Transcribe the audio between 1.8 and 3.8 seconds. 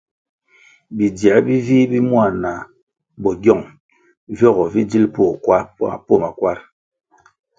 bi mua na bogyong